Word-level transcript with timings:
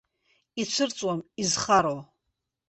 Ицәырҵуам 0.61 1.19
изхароу! 1.41 1.99